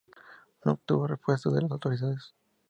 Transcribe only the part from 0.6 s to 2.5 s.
No obtuvo respuesta de las autoridades.